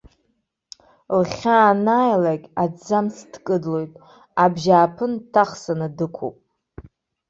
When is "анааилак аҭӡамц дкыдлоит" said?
1.71-3.91